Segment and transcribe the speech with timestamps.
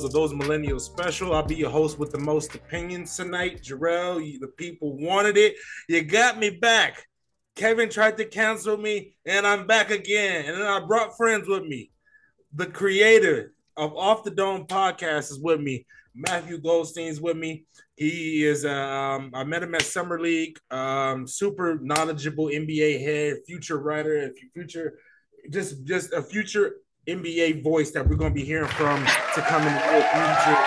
[0.00, 1.34] Rails of those Millennials Special.
[1.34, 3.62] I'll be your host with the most opinions tonight.
[3.62, 5.56] Jarrell, you, the people wanted it.
[5.90, 7.06] You got me back.
[7.54, 10.46] Kevin tried to cancel me, and I'm back again.
[10.46, 11.90] And I brought friends with me.
[12.54, 15.86] The creator of Off the Dome podcast is with me.
[16.14, 17.66] Matthew Goldstein's with me.
[17.96, 18.64] He is.
[18.64, 20.58] Um, I met him at Summer League.
[20.70, 24.98] Um, super knowledgeable NBA head, future writer, future,
[25.50, 26.76] just just a future
[27.10, 30.58] NBA voice that we're going to be hearing from to come in the future.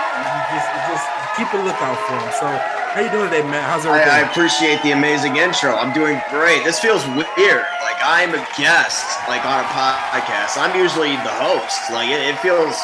[0.52, 1.05] Just, just
[1.38, 2.31] keep a lookout for him.
[2.36, 2.47] So,
[2.94, 3.63] how you doing today, Matt?
[3.63, 4.09] How's everything?
[4.09, 5.75] I, I appreciate the amazing intro.
[5.75, 6.64] I'm doing great.
[6.64, 7.66] This feels weird.
[7.81, 10.59] Like I'm a guest, like on a podcast.
[10.59, 11.89] I'm usually the host.
[11.91, 12.75] Like it, it feels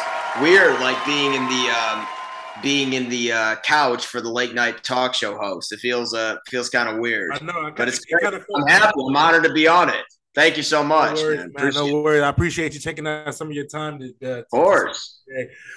[0.41, 2.07] weird, like being in the um,
[2.63, 5.71] being in the uh, couch for the late night talk show host.
[5.71, 7.31] It feels uh feels kind of weird.
[7.33, 8.93] I know, I but it's it I'm happy.
[8.97, 10.05] I'm honored to be on it.
[10.35, 11.15] Thank you so much.
[11.15, 11.51] No worries, man.
[11.55, 11.73] man.
[11.73, 12.21] No worries.
[12.21, 14.13] I appreciate you taking out some of your time to.
[14.23, 15.21] Uh, of course.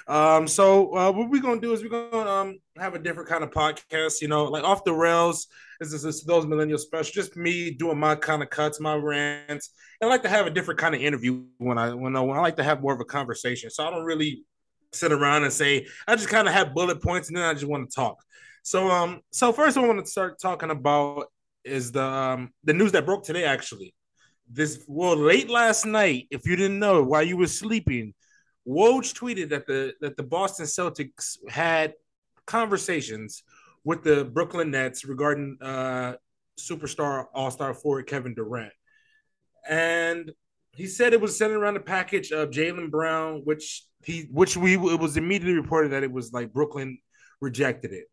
[0.07, 0.47] Um.
[0.47, 3.49] So uh, what we're gonna do is we're gonna um have a different kind of
[3.49, 4.21] podcast.
[4.21, 5.47] You know, like off the rails.
[5.79, 7.11] This is those millennial special.
[7.11, 9.71] Just me doing my kind of cuts, my rants.
[10.01, 12.41] I like to have a different kind of interview when I when I, when I
[12.41, 13.69] like to have more of a conversation.
[13.69, 14.43] So I don't really
[14.91, 17.65] sit around and say I just kind of have bullet points and then I just
[17.65, 18.17] want to talk.
[18.61, 21.25] So um so first I want to start talking about
[21.63, 23.93] is the um the news that broke today actually.
[24.53, 28.13] This well late last night, if you didn't know while you were sleeping,
[28.67, 31.93] Woj tweeted that the that the Boston Celtics had
[32.45, 33.43] conversations
[33.83, 36.13] with the Brooklyn Nets regarding uh
[36.59, 38.73] superstar all-star forward Kevin Durant.
[39.67, 40.31] And
[40.75, 44.75] he said it was centered around the package of Jaylen Brown, which he which we
[44.75, 46.99] it was immediately reported that it was like Brooklyn
[47.41, 48.05] rejected it.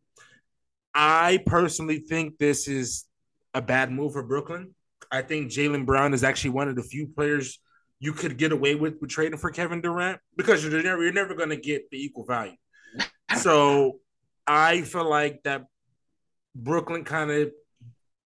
[0.93, 3.05] I personally think this is
[3.53, 4.73] a bad move for Brooklyn.
[5.11, 7.59] I think Jaylen Brown is actually one of the few players
[7.99, 11.35] you could get away with with trading for Kevin Durant because you're never you're never
[11.35, 12.55] going to get the equal value.
[13.37, 13.99] so
[14.47, 15.65] I feel like that
[16.55, 17.51] Brooklyn kind of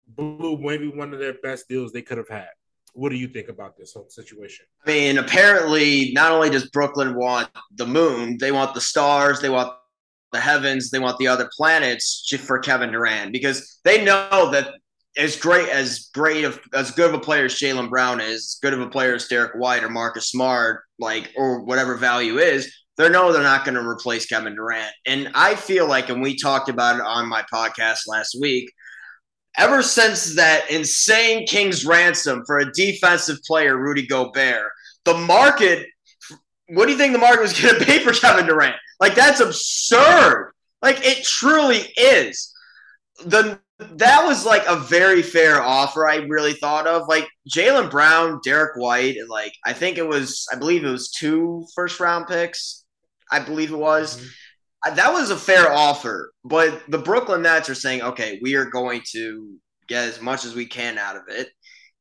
[0.06, 2.48] blew maybe one of their best deals they could have had.
[2.94, 4.64] What do you think about this whole situation?
[4.84, 9.50] I mean, apparently, not only does Brooklyn want the moon, they want the stars, they
[9.50, 9.72] want
[10.32, 14.74] the heavens, they want the other planets for Kevin Durant because they know that
[15.16, 18.58] as great as great of as good of a player as Jaylen Brown is, as
[18.62, 22.72] good of a player as Derrick White or Marcus Smart, like or whatever value is,
[22.98, 24.92] they know they're not going to replace Kevin Durant.
[25.06, 28.70] And I feel like, and we talked about it on my podcast last week,
[29.56, 34.70] ever since that insane King's ransom for a defensive player, Rudy Gobert,
[35.04, 35.86] the market,
[36.68, 38.76] what do you think the market was going to pay for Kevin Durant?
[39.00, 40.52] Like, that's absurd.
[40.82, 42.52] Like, it truly is.
[43.24, 46.08] The that was like a very fair offer.
[46.08, 50.46] I really thought of like Jaylen Brown, Derrick White, and like I think it was,
[50.52, 52.84] I believe it was two first round picks.
[53.30, 54.16] I believe it was.
[54.16, 54.26] Mm-hmm
[54.94, 59.02] that was a fair offer, but the Brooklyn Nets are saying, okay, we are going
[59.12, 59.56] to
[59.88, 61.48] get as much as we can out of it,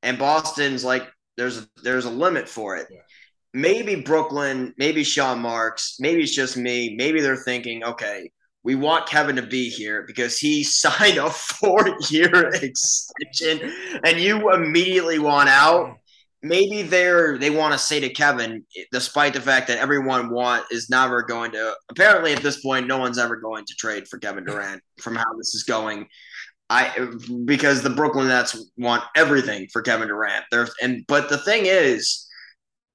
[0.04, 1.08] and Boston's like,
[1.38, 2.88] there's a, there's a limit for it.
[2.92, 3.00] Yeah.
[3.54, 6.96] Maybe Brooklyn, maybe Sean Marks, maybe it's just me.
[6.96, 8.32] Maybe they're thinking, okay,
[8.68, 13.74] we want Kevin to be here because he signed a four-year extension,
[14.04, 15.96] and you immediately want out
[16.44, 20.90] maybe they're they want to say to Kevin, despite the fact that everyone want is
[20.90, 24.44] never going to apparently at this point, no one's ever going to trade for Kevin
[24.44, 26.06] Durant from how this is going.
[26.70, 27.08] I
[27.46, 30.44] because the Brooklyn Nets want everything for Kevin Durant.
[30.52, 32.28] There's and but the thing is,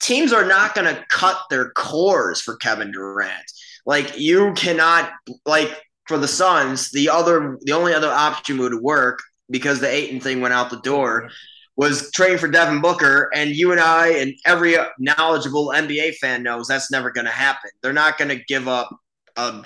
[0.00, 3.51] teams are not going to cut their cores for Kevin Durant.
[3.84, 5.10] Like you cannot
[5.44, 5.70] like
[6.06, 9.20] for the Suns, the other the only other option would work
[9.50, 11.30] because the Ayton thing went out the door
[11.76, 16.68] was trading for Devin Booker, and you and I and every knowledgeable NBA fan knows
[16.68, 17.70] that's never going to happen.
[17.82, 18.90] They're not going to give up
[19.36, 19.64] a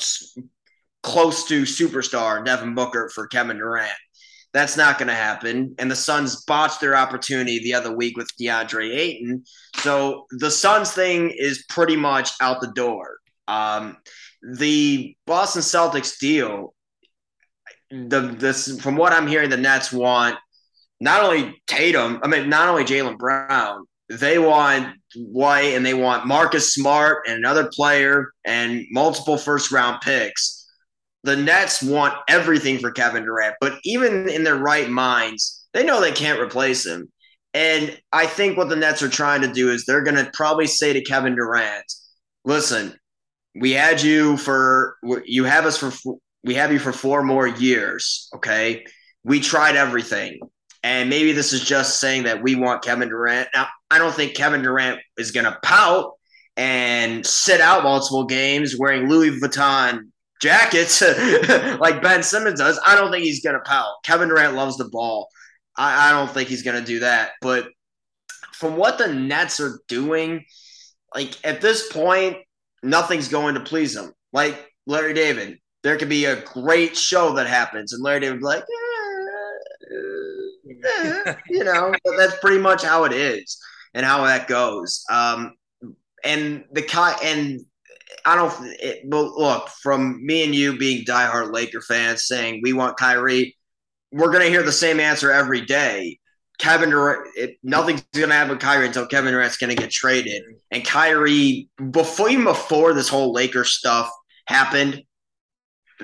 [1.02, 3.92] close to superstar Devin Booker for Kevin Durant.
[4.52, 5.74] That's not going to happen.
[5.78, 9.44] And the Suns botched their opportunity the other week with DeAndre Ayton.
[9.76, 13.15] So the Suns thing is pretty much out the door.
[13.48, 13.96] Um,
[14.42, 16.74] the Boston Celtics deal,
[17.90, 20.36] the this from what I'm hearing, the Nets want
[21.00, 26.26] not only Tatum, I mean, not only Jaylen Brown, they want White and they want
[26.26, 30.64] Marcus Smart and another player and multiple first round picks.
[31.24, 36.00] The Nets want everything for Kevin Durant, but even in their right minds, they know
[36.00, 37.10] they can't replace him.
[37.52, 40.66] And I think what the Nets are trying to do is they're going to probably
[40.66, 41.84] say to Kevin Durant,
[42.44, 42.94] listen,
[43.58, 48.28] we had you for, you have us for, we have you for four more years.
[48.34, 48.84] Okay.
[49.24, 50.38] We tried everything.
[50.82, 53.48] And maybe this is just saying that we want Kevin Durant.
[53.54, 56.12] Now, I don't think Kevin Durant is going to pout
[56.56, 60.10] and sit out multiple games wearing Louis Vuitton
[60.40, 61.00] jackets
[61.80, 63.94] like Ben Simmons does, I don't think he's going to pout.
[64.04, 65.28] Kevin Durant loves the ball.
[65.76, 67.32] I, I don't think he's going to do that.
[67.40, 67.68] But
[68.52, 70.44] from what the Nets are doing,
[71.14, 72.38] like at this point,
[72.82, 74.12] nothing's going to please them.
[74.32, 78.40] Like Larry David, there could be a great show that happens, and Larry David would
[78.40, 78.64] be like,
[80.94, 83.58] eh, eh, you know, that's pretty much how it is
[83.94, 85.04] and how that goes.
[85.10, 85.54] Um,
[86.24, 87.60] and the and
[88.24, 88.52] I don't.
[88.80, 93.56] It, but look, from me and you being diehard Laker fans saying we want Kyrie,
[94.12, 96.18] we're gonna hear the same answer every day.
[96.58, 100.42] Kevin Durant, it, nothing's gonna happen with Kyrie until Kevin Durant's gonna get traded.
[100.70, 104.10] And Kyrie, before even before this whole Lakers stuff
[104.46, 105.02] happened,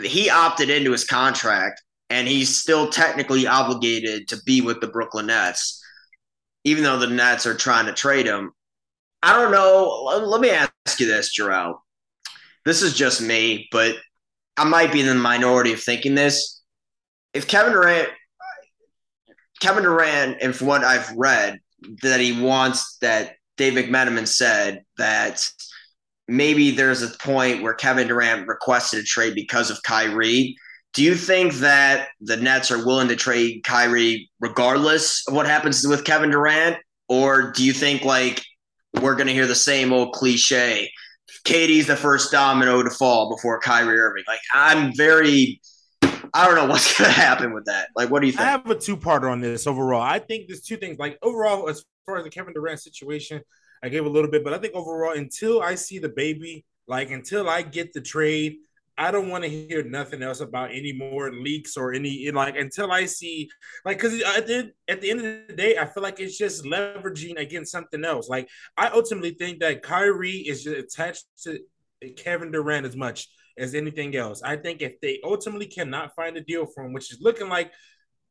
[0.03, 5.27] he opted into his contract, and he's still technically obligated to be with the Brooklyn
[5.27, 5.83] Nets,
[6.65, 8.53] even though the Nets are trying to trade him.
[9.23, 10.21] I don't know.
[10.25, 11.79] Let me ask you this, Jarrell.
[12.65, 13.97] This is just me, but
[14.57, 16.61] I might be in the minority of thinking this.
[17.33, 18.09] If Kevin Durant,
[19.63, 21.61] Kevin Durant, and from what I've read,
[22.03, 25.47] that he wants that Dave McMenamin said that
[26.29, 30.57] maybe there's a point where Kevin Durant requested a trade because of Kyrie.
[30.95, 35.87] Do you think that the Nets are willing to trade Kyrie regardless of what happens
[35.87, 36.77] with Kevin Durant?
[37.09, 38.43] Or do you think like
[39.01, 40.91] we're to hear the same old cliche.
[41.45, 44.25] KD's the first domino to fall before Kyrie Irving.
[44.27, 45.61] Like I'm very
[46.35, 47.89] I don't know what's going to happen with that.
[47.95, 48.47] Like, what do you think?
[48.47, 50.03] I have a two-parter on this overall.
[50.03, 50.99] I think there's two things.
[50.99, 53.43] Like overall, as far as the Kevin Durant situation,
[53.83, 57.11] I gave a little bit, but I think overall, until I see the baby, like
[57.11, 58.57] until I get the trade,
[58.99, 62.93] I don't want to hear nothing else about any more leaks or any like until
[62.93, 63.49] I see
[63.85, 66.65] like because at the at the end of the day, I feel like it's just
[66.65, 68.29] leveraging against something else.
[68.29, 71.59] Like I ultimately think that Kyrie is just attached to
[72.17, 74.43] Kevin Durant as much as anything else.
[74.43, 77.73] I think if they ultimately cannot find a deal for him, which is looking like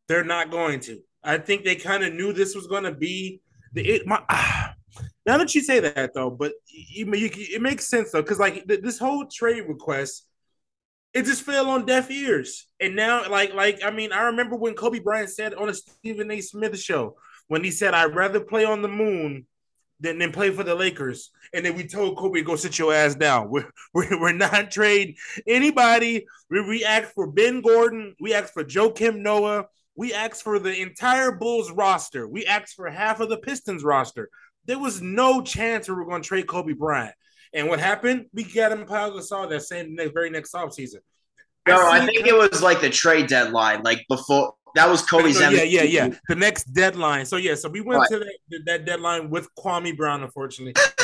[0.08, 3.42] they're not going to, I think they kind of knew this was going to be
[3.74, 4.08] the it.
[4.08, 4.74] My ah,
[5.26, 8.66] now that you say that though, but you, you, it makes sense though because like
[8.66, 10.26] this whole trade request
[11.14, 12.68] it just fell on deaf ears.
[12.80, 16.32] And now, like, like I mean, I remember when Kobe Bryant said on a Stephen
[16.32, 16.42] A.
[16.42, 17.16] Smith show
[17.48, 19.46] when he said, "I'd rather play on the moon
[20.02, 23.16] than, than play for the Lakers." And then we told Kobe, "Go sit your ass
[23.16, 23.50] down.
[23.50, 25.16] We're we're, we're not trading
[25.48, 26.26] anybody.
[26.50, 28.16] We, we asked for Ben Gordon.
[28.20, 29.68] We asked for Joakim Noah.
[29.96, 32.28] We asked for the entire Bulls roster.
[32.28, 34.30] We asked for half of the Pistons roster.
[34.66, 37.16] There was no chance we were going to trade Kobe Bryant."
[37.54, 38.28] And what happened?
[38.34, 41.00] We got him Pau Gasol that same next, very next offseason.
[41.68, 44.56] No, I, I think it was like the trade deadline, like before.
[44.76, 45.40] That was Kobe's.
[45.40, 46.10] No, yeah, yeah, yeah.
[46.28, 47.26] The next deadline.
[47.26, 48.10] So yeah, so we went right.
[48.10, 50.74] to that, that, deadline with Kwame Brown, unfortunately.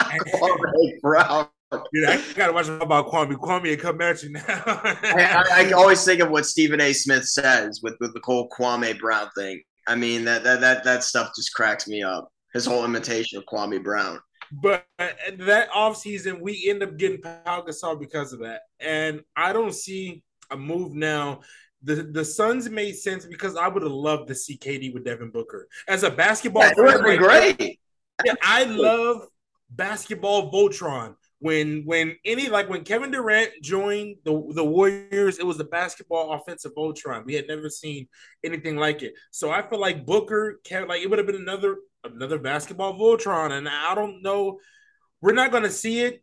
[0.00, 1.48] Kwame Brown.
[1.92, 3.34] Dude, I gotta watch about Kwame.
[3.34, 4.42] Kwame and come at you now.
[4.46, 6.94] I, I, always think of what Stephen A.
[6.94, 9.62] Smith says with, with the whole Kwame Brown thing.
[9.86, 13.44] I mean that that that that stuff just cracks me up his whole imitation of
[13.44, 14.20] Kwame Brown.
[14.50, 15.08] But uh,
[15.40, 18.62] that offseason, we end up getting Pau Gasol because of that.
[18.80, 21.40] And I don't see a move now.
[21.82, 25.30] The the Suns made sense because I would have loved to see KD with Devin
[25.30, 25.68] Booker.
[25.86, 27.78] As a basketball that would be great.
[28.24, 29.28] Yeah, I love
[29.70, 35.56] basketball Voltron when when any like when Kevin Durant joined the the Warriors, it was
[35.56, 37.24] the basketball offensive Voltron.
[37.24, 38.08] We had never seen
[38.42, 39.14] anything like it.
[39.30, 43.52] So I feel like Booker can like it would have been another another basketball Voltron,
[43.52, 44.58] and I don't know.
[45.20, 46.22] We're not going to see it.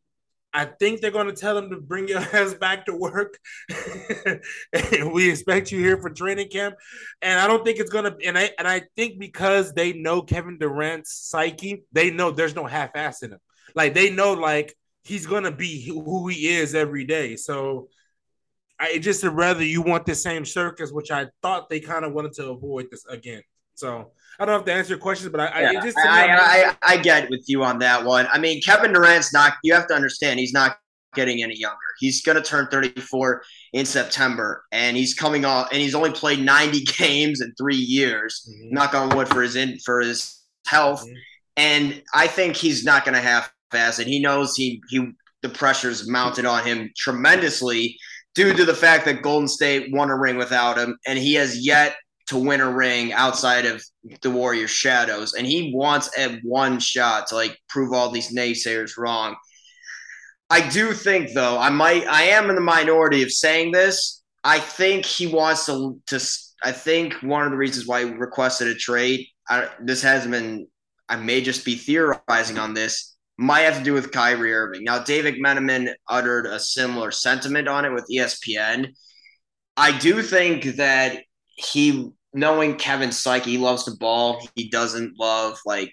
[0.55, 3.37] I think they're going to tell him to bring your ass back to work.
[5.13, 6.75] we expect you here for training camp.
[7.21, 8.15] And I don't think it's going to.
[8.25, 12.65] And I and I think because they know Kevin Durant's psyche, they know there's no
[12.65, 13.39] half ass in him.
[13.75, 17.35] Like they know, like he's going to be who he is every day.
[17.35, 17.89] So
[18.79, 22.31] I just rather you want the same circus, which I thought they kind of wanted
[22.33, 23.41] to avoid this again.
[23.75, 26.75] So I don't have to answer your questions, but I, yeah, I just I, I,
[26.81, 28.27] I, get with you on that one.
[28.31, 29.53] I mean, Kevin Durant's not.
[29.63, 30.77] You have to understand, he's not
[31.13, 31.77] getting any younger.
[31.99, 36.39] He's going to turn 34 in September, and he's coming off, and he's only played
[36.39, 38.47] 90 games in three years.
[38.49, 38.73] Mm-hmm.
[38.73, 41.15] Knock on wood for his in for his health, mm-hmm.
[41.57, 43.99] and I think he's not going to have fast.
[43.99, 47.97] And he knows he he the pressure's mounted on him tremendously
[48.33, 51.65] due to the fact that Golden State won a ring without him, and he has
[51.65, 51.95] yet
[52.27, 53.83] to win a ring outside of
[54.21, 58.97] the Warrior shadows, and he wants at one shot to like prove all these naysayers
[58.97, 59.35] wrong.
[60.49, 64.23] I do think, though, I might, I am in the minority of saying this.
[64.43, 66.19] I think he wants to, to.
[66.63, 69.27] I think one of the reasons why he requested a trade.
[69.49, 70.67] I, this hasn't been
[71.07, 74.83] I may just be theorizing on this, might have to do with Kyrie Irving.
[74.83, 78.93] Now, David Meneman uttered a similar sentiment on it with ESPN.
[79.77, 81.23] I do think that
[81.55, 84.47] he, knowing Kevin's psyche, he loves the ball.
[84.55, 85.91] He doesn't love like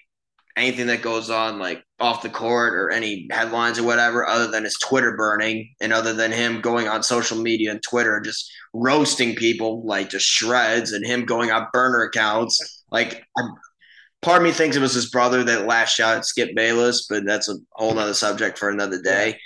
[0.55, 4.65] anything that goes on like off the court or any headlines or whatever, other than
[4.65, 9.35] his Twitter burning and other than him going on social media and Twitter just roasting
[9.35, 12.83] people like just shreds and him going on burner accounts.
[12.91, 13.53] Like, I'm,
[14.21, 17.25] part of me thinks it was his brother that lashed out at Skip Bayless, but
[17.25, 19.39] that's a whole nother subject for another day.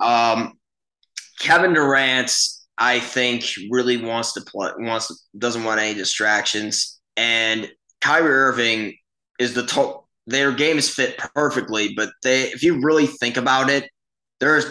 [0.00, 0.54] Um,
[1.38, 2.32] Kevin Durant,
[2.78, 8.96] I think, really wants to play, wants to, doesn't want any distractions, and Kyrie Irving
[9.38, 10.06] is the top.
[10.26, 13.88] their games fit perfectly, but they, if you really think about it,
[14.40, 14.66] there's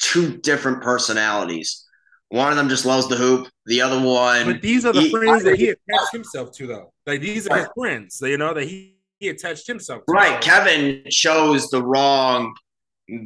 [0.00, 1.86] two different personalities.
[2.28, 3.48] One of them just loves the hoop.
[3.66, 6.92] The other one, but these are the he, friends that he attached himself to, though.
[7.06, 10.12] Like these are his friends, you know, that he, he attached himself to.
[10.12, 10.40] Right.
[10.40, 12.54] Kevin chose the wrong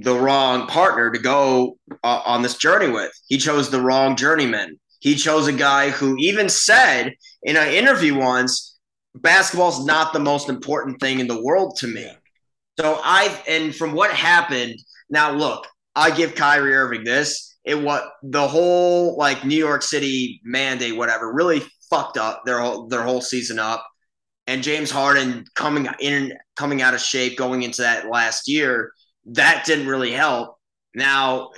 [0.01, 3.13] the wrong partner to go uh, on this journey with.
[3.27, 4.79] He chose the wrong journeyman.
[5.01, 8.79] He chose a guy who even said in an interview once,
[9.15, 12.11] basketball's not the most important thing in the world to me.
[12.81, 14.75] So I and from what happened,
[15.11, 17.57] now look, I give Kyrie Irving this.
[17.65, 22.89] It what the whole like New York City mandate, whatever, really fucked up their whole
[22.89, 23.87] their whole season up.
[24.47, 28.93] And James Harden coming in coming out of shape going into that last year,
[29.27, 30.59] that didn't really help.
[30.95, 31.51] Now,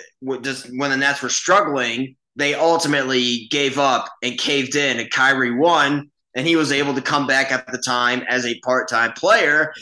[0.43, 5.57] just when the Nets were struggling, they ultimately gave up and caved in, and Kyrie
[5.57, 9.73] won, and he was able to come back at the time as a part-time player.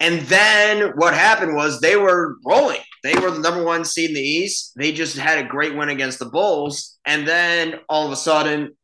[0.00, 2.80] And then what happened was they were rolling.
[3.02, 4.72] They were the number one seed in the East.
[4.76, 6.98] They just had a great win against the Bulls.
[7.04, 8.76] And then all of a sudden,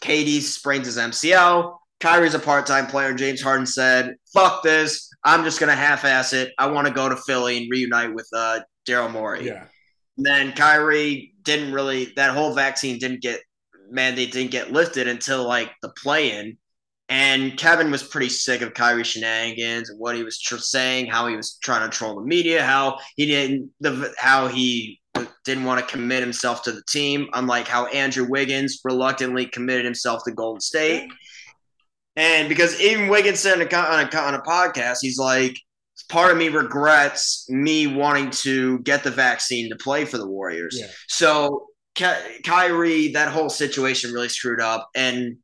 [0.00, 1.76] KD sprains his MCL.
[2.00, 3.12] Kyrie's a part-time player.
[3.14, 5.07] James Harden said, "Fuck this!
[5.24, 6.52] I'm just gonna half-ass it.
[6.58, 9.66] I want to go to Philly and reunite with uh, Daryl Morey." Yeah.
[10.16, 12.12] And then Kyrie didn't really.
[12.16, 13.40] That whole vaccine didn't get
[13.90, 16.56] mandate didn't get lifted until like the play-in,
[17.08, 21.26] and Kevin was pretty sick of Kyrie shenanigans and what he was tr- saying, how
[21.26, 25.00] he was trying to troll the media, how he didn't the how he
[25.44, 30.22] didn't want to commit himself to the team, unlike how Andrew Wiggins reluctantly committed himself
[30.24, 31.10] to Golden State.
[32.18, 35.56] And because even Wiggins said on a, on a, on a podcast, he's like,
[36.08, 40.76] part of me regrets me wanting to get the vaccine to play for the Warriors.
[40.80, 40.88] Yeah.
[41.06, 44.88] So Ky- Kyrie, that whole situation really screwed up.
[44.96, 45.36] And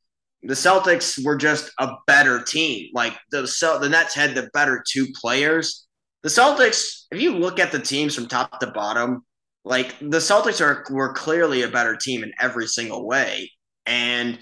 [0.42, 2.90] the Celtics were just a better team.
[2.92, 3.42] Like the
[3.80, 5.86] the Nets had the better two players.
[6.24, 9.24] The Celtics, if you look at the teams from top to bottom,
[9.64, 13.52] like the Celtics are were clearly a better team in every single way,
[13.86, 14.38] and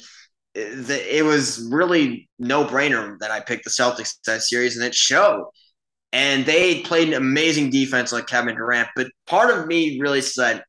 [0.54, 5.50] it was really no brainer that I picked the Celtics that series, and it showed.
[6.12, 10.62] And they played an amazing defense like Kevin Durant, but part of me really said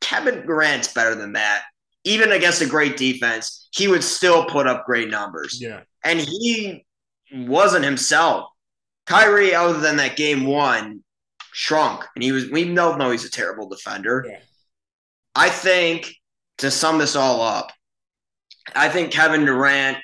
[0.00, 1.62] Kevin Durant's better than that.
[2.04, 5.58] Even against a great defense, he would still put up great numbers.
[5.60, 6.84] Yeah, and he
[7.32, 8.48] wasn't himself.
[9.06, 11.02] Kyrie, other than that game one,
[11.52, 12.50] shrunk, and he was.
[12.50, 14.24] We know know he's a terrible defender.
[14.28, 14.38] Yeah.
[15.34, 16.14] I think
[16.58, 17.72] to sum this all up,
[18.74, 19.98] I think Kevin Durant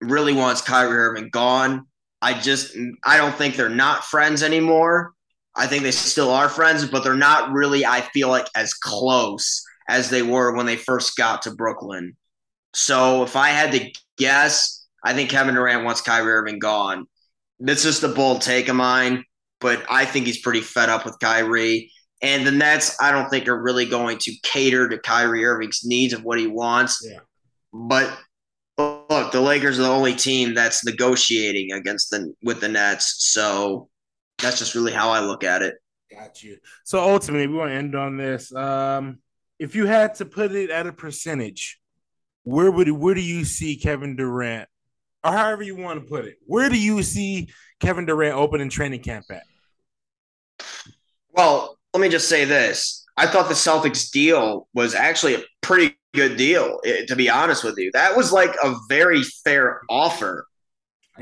[0.00, 1.86] really wants Kyrie Irving gone.
[2.22, 5.12] I just I don't think they're not friends anymore.
[5.54, 7.86] I think they still are friends, but they're not really.
[7.86, 12.16] I feel like as close as they were when they first got to Brooklyn.
[12.74, 17.06] So if I had to guess, I think Kevin Durant wants Kyrie Irving gone.
[17.58, 19.24] This is the bold take of mine
[19.60, 21.90] but I think he's pretty fed up with Kyrie.
[22.22, 26.12] And the Nets, I don't think are really going to cater to Kyrie Irving's needs
[26.12, 27.04] of what he wants.
[27.04, 27.18] Yeah.
[27.76, 28.18] But
[28.78, 33.16] look, the Lakers are the only team that's negotiating against the with the Nets.
[33.32, 33.88] So
[34.38, 35.74] that's just really how I look at it.
[36.10, 36.58] Got you.
[36.84, 38.54] So ultimately, we want to end on this.
[38.54, 39.18] Um,
[39.58, 41.78] if you had to put it at a percentage,
[42.44, 44.68] where would where do you see Kevin Durant,
[45.24, 47.48] or however you want to put it, where do you see
[47.80, 49.42] Kevin Durant opening training camp at?
[51.32, 53.04] Well, let me just say this.
[53.16, 57.62] I thought the Celtics deal was actually a pretty good deal, eh, to be honest
[57.62, 57.90] with you.
[57.92, 60.46] That was like a very fair offer.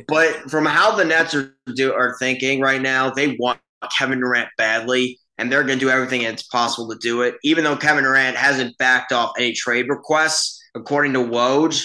[0.09, 3.61] But from how the Nets are, do, are thinking right now, they want
[3.97, 7.37] Kevin Durant badly, and they're going to do everything it's possible to do it.
[7.45, 11.85] Even though Kevin Durant hasn't backed off any trade requests, according to Woj,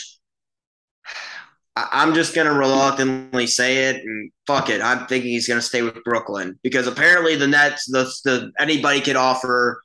[1.91, 4.81] I'm just gonna reluctantly say it and fuck it.
[4.81, 9.15] I'm thinking he's gonna stay with Brooklyn because apparently the Nets, the, the anybody could
[9.15, 9.81] offer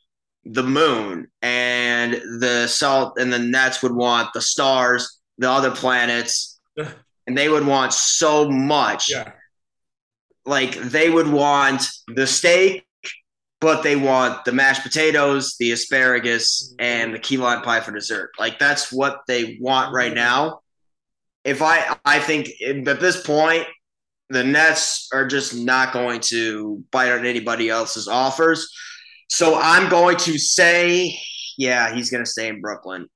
[0.47, 6.61] the moon and the salt and the Nets would want the stars, the other planets,
[7.27, 9.11] and they would want so much.
[9.11, 9.33] Yeah.
[10.45, 12.87] like they would want the steak,
[13.61, 18.31] but they want the mashed potatoes, the asparagus, and the key lime pie for dessert.
[18.39, 20.61] Like that's what they want right now.
[21.45, 23.67] If I, I think at this point,
[24.31, 28.71] the Nets are just not going to bite on anybody else's offers.
[29.28, 31.19] So I'm going to say,
[31.57, 33.09] yeah, he's going to stay in Brooklyn.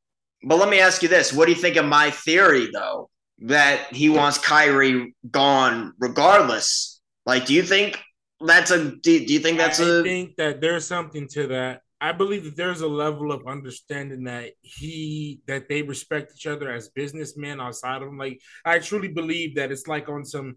[0.43, 3.11] But let me ask you this: What do you think of my theory, though,
[3.41, 7.01] that he wants Kyrie gone regardless?
[7.27, 8.01] Like, do you think
[8.41, 8.93] that's a?
[8.97, 10.01] Do, do you think that's I a?
[10.01, 11.83] I think that there's something to that.
[12.01, 16.71] I believe that there's a level of understanding that he that they respect each other
[16.71, 18.19] as businessmen outside of him.
[18.19, 20.57] Like, I truly believe that it's like on some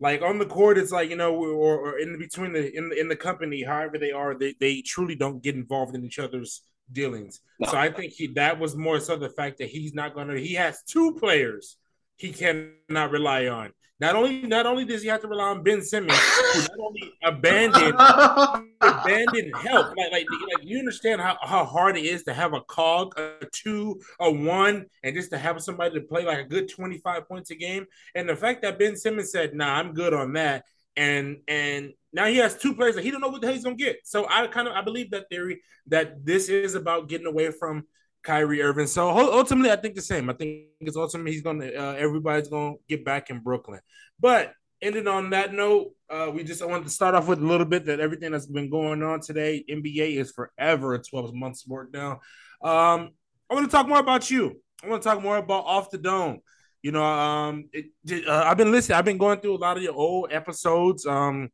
[0.00, 2.98] like on the court, it's like you know, or, or in between the in the
[2.98, 6.62] in the company, however they are, they, they truly don't get involved in each other's
[6.90, 7.40] dealings.
[7.58, 7.70] No.
[7.70, 10.38] So I think he that was more so the fact that he's not gonna.
[10.38, 11.76] He has two players
[12.16, 13.72] he cannot rely on.
[14.00, 17.12] Not only not only does he have to rely on Ben Simmons, who not only
[17.22, 17.94] abandoned
[18.80, 19.88] abandoned help.
[19.88, 23.46] Like, like like you understand how, how hard it is to have a cog, a
[23.52, 27.50] two, a one, and just to have somebody to play like a good 25 points
[27.50, 27.84] a game.
[28.14, 30.64] And the fact that Ben Simmons said, nah, I'm good on that.
[30.96, 33.64] And and now he has two players that he don't know what the hell he's
[33.64, 34.00] gonna get.
[34.04, 37.84] So I kind of I believe that theory that this is about getting away from
[38.22, 38.86] Kyrie Irving.
[38.86, 40.28] So ultimately, I think the same.
[40.30, 43.80] I think it's ultimately he's gonna uh, everybody's gonna get back in Brooklyn.
[44.18, 47.46] But ended on that note, uh, we just I wanted to start off with a
[47.46, 49.64] little bit that everything that's been going on today.
[49.68, 52.20] NBA is forever a 12 month sport now.
[52.62, 53.10] Um,
[53.50, 54.60] I want to talk more about you.
[54.84, 56.40] I want to talk more about off the dome.
[56.82, 57.86] You know, um, it,
[58.26, 58.96] uh, I've been listening.
[58.96, 61.04] I've been going through a lot of your old episodes.
[61.04, 61.50] Um,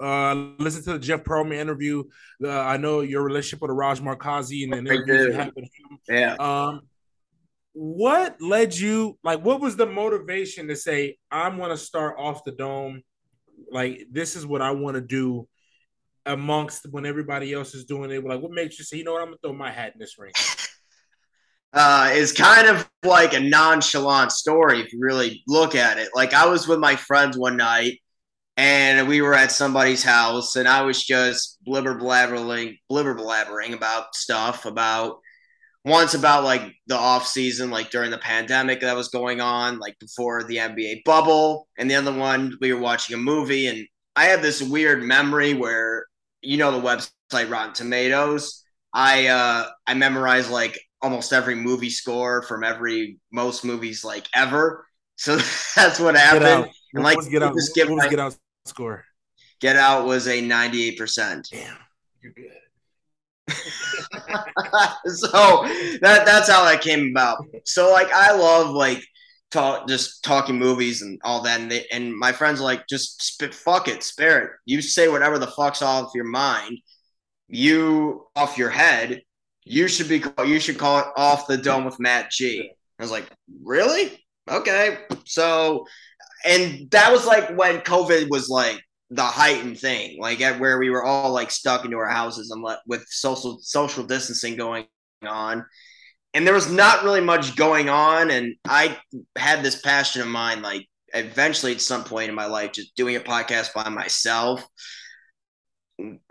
[0.00, 2.04] uh, listen to the Jeff Pearlman interview.
[2.42, 5.98] Uh, I know your relationship with Raj Markazi and then interviews you had with him.
[6.08, 6.34] Yeah.
[6.34, 6.82] Um,
[7.72, 9.18] what led you?
[9.22, 13.02] Like, what was the motivation to say I'm going to start off the dome?
[13.70, 15.48] Like, this is what I want to do
[16.24, 18.24] amongst when everybody else is doing it.
[18.24, 20.18] Like, what makes you say, you know what, I'm gonna throw my hat in this
[20.18, 20.32] ring?
[21.72, 26.08] Uh, is kind of like a nonchalant story if you really look at it.
[26.14, 28.00] Like I was with my friends one night
[28.56, 34.14] and we were at somebody's house and I was just blibber blabbering blibber blabbering about
[34.14, 35.18] stuff about
[35.84, 39.98] once about like the off season like during the pandemic that was going on like
[39.98, 44.26] before the NBA bubble and the other one we were watching a movie and I
[44.26, 46.06] have this weird memory where
[46.40, 48.64] you know the website Rotten Tomatoes?
[48.92, 54.86] I uh I memorized like almost every movie score from every most movies like ever.
[55.16, 55.36] So
[55.76, 56.70] that's what happened.
[56.94, 58.36] And like, get out, just give my, get out
[58.68, 59.04] score?
[59.60, 61.48] Get Out was a 98%.
[61.50, 61.76] Damn,
[62.22, 62.50] you're good.
[65.06, 65.62] so
[66.00, 67.44] that that's how that came about.
[67.64, 69.02] So like I love like
[69.52, 73.54] talk just talking movies and all that and they, and my friends like just spit
[73.54, 74.50] fuck it, spare it.
[74.64, 76.78] You say whatever the fuck's off your mind.
[77.48, 79.22] You off your head.
[79.64, 82.70] You should be you should call it off the dome with Matt G.
[82.98, 83.26] I was like,
[83.62, 84.24] "Really?
[84.48, 85.86] Okay." So
[86.44, 90.90] and that was like when COVID was like the heightened thing, like at where we
[90.90, 94.86] were all like stuck into our houses and let, with social social distancing going
[95.26, 95.64] on.
[96.34, 98.30] And there was not really much going on.
[98.30, 98.98] And I
[99.36, 103.16] had this passion of mine, like eventually at some point in my life, just doing
[103.16, 104.66] a podcast by myself.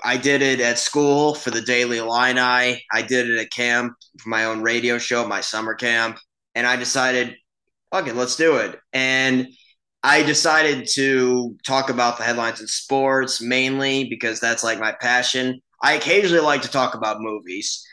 [0.04, 2.84] I did it at school for the Daily Illini.
[2.92, 6.20] I did it at camp for my own radio show, my summer camp.
[6.54, 7.36] And I decided,
[7.92, 8.80] okay, let's do it.
[8.94, 9.48] And
[10.06, 15.60] I decided to talk about the headlines in sports mainly because that's like my passion.
[15.82, 17.84] I occasionally like to talk about movies,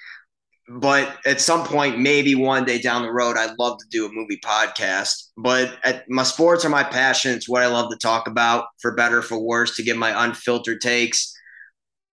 [0.69, 4.13] but at some point, maybe one day down the road, I'd love to do a
[4.13, 5.29] movie podcast.
[5.39, 7.33] But at, my sports are my passion.
[7.33, 10.83] It's what I love to talk about, for better for worse, to give my unfiltered
[10.83, 11.35] takes.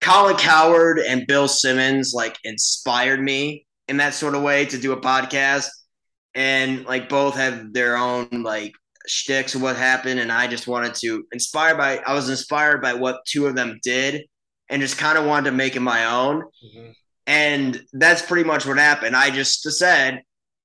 [0.00, 4.92] Colin Cowherd and Bill Simmons like inspired me in that sort of way to do
[4.92, 5.68] a podcast,
[6.34, 8.72] and like both have their own like
[9.06, 11.98] shticks of what happened, and I just wanted to inspire by.
[11.98, 14.24] I was inspired by what two of them did,
[14.68, 16.42] and just kind of wanted to make it my own.
[16.42, 16.90] Mm-hmm.
[17.26, 19.14] And that's pretty much what happened.
[19.14, 20.22] I just said,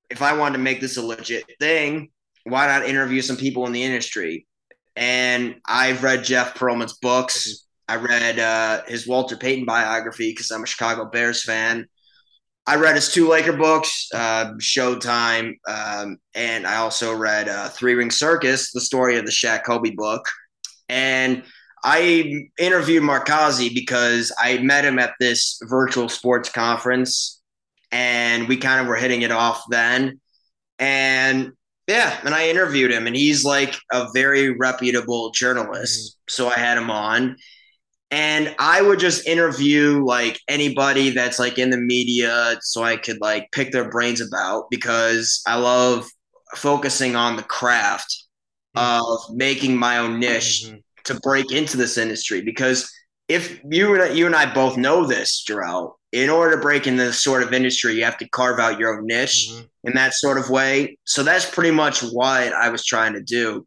[0.10, 2.10] if I wanted to make this a legit thing,
[2.44, 4.48] why not interview some people in the industry?
[4.96, 7.48] And I've read Jeff Pearlman's books.
[7.48, 7.62] Mm-hmm.
[7.88, 11.88] I read uh, his Walter Payton biography because I'm a Chicago Bears fan.
[12.68, 17.94] I read his two Laker books, uh, Showtime, um, and I also read uh, Three
[17.94, 20.26] Ring Circus, the story of the Shaq Kobe book.
[20.90, 21.44] And
[21.84, 27.40] I interviewed Markazi because I met him at this virtual sports conference,
[27.92, 30.20] and we kind of were hitting it off then.
[30.80, 31.54] And
[31.88, 36.00] Yeah, and I interviewed him, and he's like a very reputable journalist.
[36.00, 36.20] Mm-hmm.
[36.30, 37.36] So I had him on,
[38.12, 43.20] and I would just interview like anybody that's like in the media, so I could
[43.20, 46.08] like pick their brains about because I love
[46.56, 48.24] focusing on the craft
[48.76, 49.02] mm-hmm.
[49.02, 50.78] of making my own niche mm-hmm.
[51.06, 52.42] to break into this industry.
[52.42, 52.92] Because
[53.28, 57.04] if you and you and I both know this, Jarrell, in order to break into
[57.04, 59.66] this sort of industry, you have to carve out your own niche mm-hmm.
[59.86, 60.98] in that sort of way.
[61.06, 63.66] So that's pretty much what I was trying to do.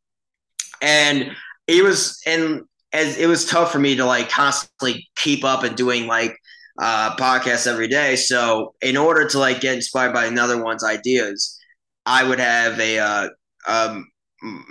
[0.80, 1.32] And
[1.66, 5.76] it was and as it was tough for me to like constantly keep up and
[5.76, 6.36] doing like
[6.80, 8.16] uh podcasts every day.
[8.16, 11.58] So in order to like get inspired by another one's ideas,
[12.06, 13.28] I would have a uh
[13.66, 14.06] um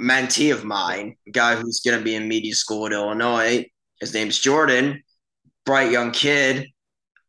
[0.02, 3.66] mentee of mine, a guy who's gonna be in media school at Illinois.
[4.00, 5.04] His name's Jordan,
[5.66, 6.68] bright young kid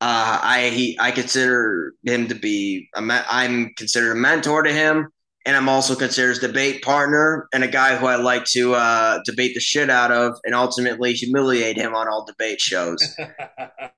[0.01, 5.09] uh, I he I consider him to be a I'm considered a mentor to him,
[5.49, 9.21] and I'm also considered his debate partner and a guy who I like to uh,
[9.25, 13.03] debate the shit out of and ultimately humiliate him on all debate shows.
[13.19, 13.31] so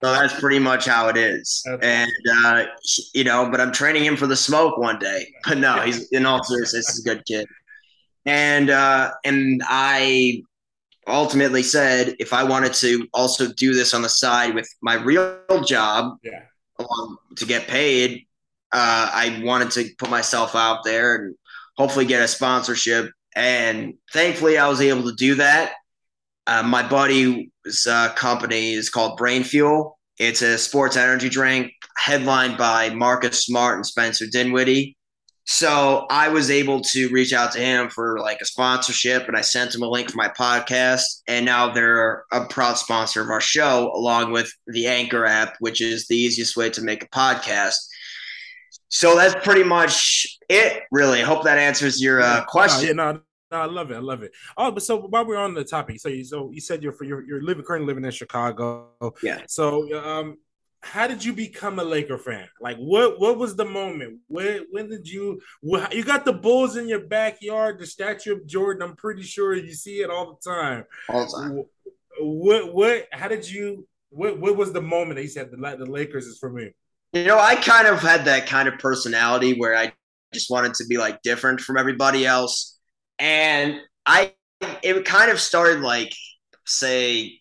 [0.00, 1.66] that's pretty much how it is.
[1.82, 2.12] And
[2.44, 2.66] uh,
[3.14, 5.26] you know, but I'm training him for the smoke one day.
[5.44, 7.48] But no, he's in all seriousness, he's a good kid.
[8.26, 10.44] And uh, and I
[11.08, 15.64] ultimately said if I wanted to also do this on the side with my real
[15.66, 16.42] job yeah.
[16.78, 18.28] um, to get paid,
[18.72, 21.34] uh, I wanted to put myself out there and
[21.80, 23.10] hopefully get a sponsorship.
[23.34, 25.72] And thankfully, I was able to do that.
[26.46, 29.98] Uh, my buddy's uh, company is called Brain Fuel.
[30.18, 34.94] It's a sports energy drink headlined by Marcus Smart and Spencer Dinwiddie.
[35.46, 39.40] So I was able to reach out to him for like a sponsorship, and I
[39.40, 41.22] sent him a link for my podcast.
[41.26, 45.80] And now they're a proud sponsor of our show, along with the Anchor app, which
[45.80, 47.76] is the easiest way to make a podcast.
[48.88, 51.20] So that's pretty much it, really.
[51.22, 52.96] Hope that answers your uh, question.
[52.96, 53.20] No, yeah, no,
[53.52, 53.94] no, I love it.
[53.94, 54.32] I love it.
[54.56, 57.24] Oh, but so while we're on the topic, so you so you said you're you're,
[57.24, 58.88] you're living currently living in Chicago.
[59.22, 59.42] Yeah.
[59.46, 60.38] So um,
[60.82, 62.48] how did you become a Laker fan?
[62.60, 64.18] Like, what what was the moment?
[64.28, 65.40] When when did you?
[65.62, 68.82] You got the Bulls in your backyard, the statue of Jordan.
[68.82, 70.84] I'm pretty sure you see it all the time.
[71.08, 71.64] All the time.
[72.20, 73.08] What what?
[73.12, 73.86] How did you?
[74.10, 76.72] What what was the moment that he said the the Lakers is for me?
[77.12, 79.92] You know, I kind of had that kind of personality where I
[80.32, 82.78] just wanted to be like different from everybody else,
[83.18, 84.34] and I
[84.82, 86.12] it kind of started like
[86.66, 87.40] say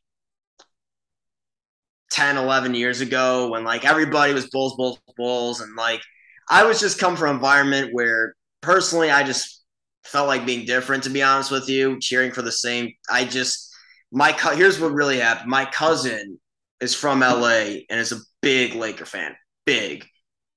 [2.12, 5.62] 10, 11 years ago when like everybody was Bulls, Bulls, Bulls.
[5.62, 6.02] And like
[6.50, 9.64] I was just come from environment where personally I just
[10.04, 12.92] felt like being different, to be honest with you, cheering for the same.
[13.10, 13.72] I just,
[14.12, 15.50] my, here's what really happened.
[15.50, 16.40] My cousin
[16.82, 20.06] is from LA and is a big Laker fan, big.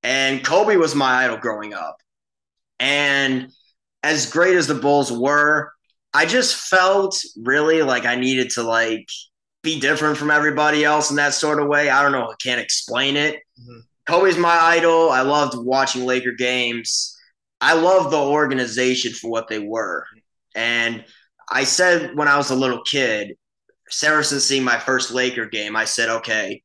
[0.03, 1.97] And Kobe was my idol growing up.
[2.83, 3.53] And
[4.03, 5.73] as great as the Bulls were,
[6.13, 9.07] I just felt really like I needed to like
[9.63, 11.89] be different from everybody else in that sort of way.
[11.89, 12.29] I don't know.
[12.29, 13.37] I can't explain it.
[13.37, 13.79] Mm-hmm.
[14.07, 15.11] Kobe's my idol.
[15.11, 17.17] I loved watching Laker games.
[17.61, 20.05] I love the organization for what they were.
[20.57, 21.05] And
[21.49, 23.37] I said when I was a little kid,
[23.89, 26.63] since seeing my first Laker game, I said, okay,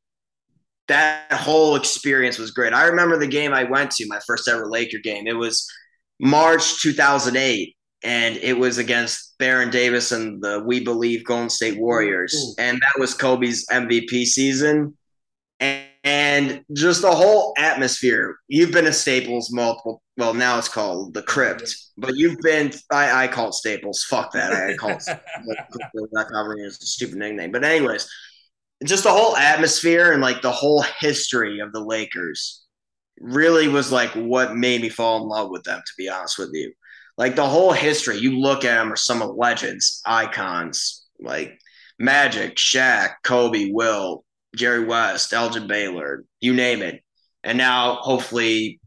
[0.87, 2.73] that whole experience was great.
[2.73, 5.27] I remember the game I went to, my first ever Laker game.
[5.27, 5.69] It was
[6.19, 12.33] March 2008 and it was against Baron Davis and the We Believe Golden State Warriors,
[12.33, 12.61] Ooh.
[12.61, 14.95] and that was Kobe's MVP season.
[15.59, 18.37] And, and just the whole atmosphere.
[18.47, 20.01] You've been to Staples multiple.
[20.15, 22.71] Well, now it's called the Crypt, but you've been.
[22.91, 24.03] I, I call it Staples.
[24.03, 24.53] Fuck that.
[24.53, 27.51] I call it is a stupid nickname.
[27.51, 28.09] But anyways,
[28.85, 32.66] just the whole atmosphere and like the whole history of the Lakers
[33.19, 35.81] really was like what made me fall in love with them.
[35.85, 36.73] To be honest with you
[37.17, 41.59] like the whole history, you look at them are some of legends, icons like
[41.99, 44.23] Magic, Shaq, Kobe, Will,
[44.55, 47.01] Jerry West, Elgin Baylor, you name it.
[47.43, 48.79] And now hopefully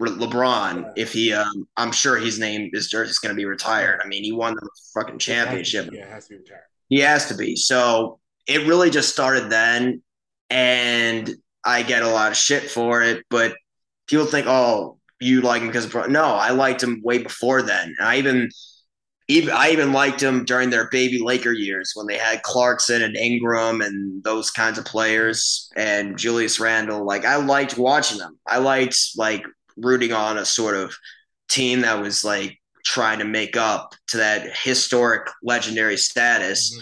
[0.00, 4.00] LeBron, if he, um, I'm sure his name, his jersey is going to be retired.
[4.04, 5.88] I mean, he won the fucking championship.
[5.92, 6.62] Yeah, has to be retired.
[6.88, 7.56] He has to be.
[7.56, 8.18] So
[8.48, 10.02] it really just started then.
[10.50, 11.30] And
[11.64, 13.54] I get a lot of shit for it, but
[14.06, 17.94] people think, oh, you like him because of no, I liked him way before then.
[17.98, 18.50] And I even
[19.28, 23.16] even I even liked him during their baby Laker years when they had Clarkson and
[23.16, 27.04] Ingram and those kinds of players and Julius Randle.
[27.04, 28.38] Like I liked watching them.
[28.46, 29.44] I liked like
[29.76, 30.94] rooting on a sort of
[31.48, 36.72] team that was like trying to make up to that historic legendary status.
[36.72, 36.80] Mm-hmm.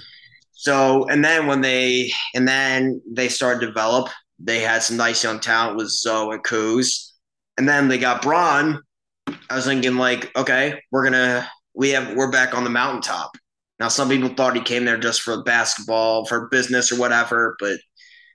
[0.53, 4.09] So and then when they and then they started to develop,
[4.39, 7.13] they had some nice young talent with Zo and Kuz
[7.59, 8.77] and then they got Bron,
[9.27, 13.33] uh, I was thinking like, okay, we're gonna we have we're back on the mountaintop.
[13.81, 17.79] Now some people thought he came there just for basketball, for business or whatever, but